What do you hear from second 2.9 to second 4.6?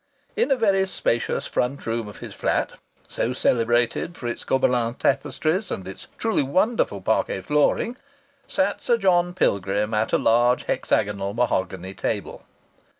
(so celebrated for its